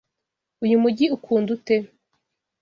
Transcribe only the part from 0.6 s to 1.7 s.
Uyu mujyi ukunda